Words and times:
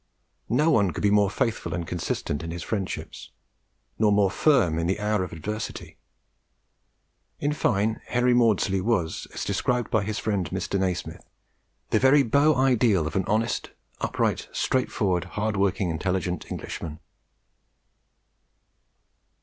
No 0.49 0.71
one 0.71 0.89
could 0.89 1.03
be 1.03 1.11
more 1.11 1.29
faithful 1.29 1.75
and 1.75 1.85
consistent 1.85 2.41
in 2.41 2.49
his 2.49 2.63
friendships, 2.63 3.29
nor 3.99 4.11
more 4.11 4.31
firm 4.31 4.79
in 4.79 4.87
the 4.87 4.99
hour 4.99 5.23
of 5.23 5.31
adversity. 5.31 5.99
In 7.39 7.53
fine, 7.53 8.01
Henry 8.07 8.33
Maudslay 8.33 8.81
was, 8.81 9.27
as 9.35 9.45
described 9.45 9.91
by 9.91 10.03
his 10.03 10.17
friend 10.17 10.49
Mr. 10.49 10.79
Nasmyth, 10.79 11.21
the 11.91 11.99
very 11.99 12.23
beau 12.23 12.55
ideal 12.55 13.05
of 13.05 13.15
an 13.15 13.25
honest, 13.27 13.69
upright, 13.99 14.49
straight 14.51 14.91
forward, 14.91 15.25
hard 15.37 15.55
working, 15.55 15.91
intelligent 15.91 16.49
Englishman. 16.49 16.99